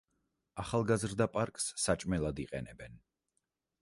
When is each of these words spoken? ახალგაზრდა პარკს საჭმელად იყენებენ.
ახალგაზრდა 0.63 1.27
პარკს 1.35 1.67
საჭმელად 1.83 2.43
იყენებენ. 2.45 2.99